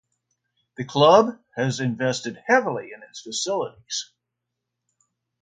The 0.77 0.83
club 0.85 1.39
has 1.55 1.79
invested 1.79 2.41
heavily 2.47 2.89
in 2.91 3.03
its 3.03 3.21
facilities. 3.21 4.09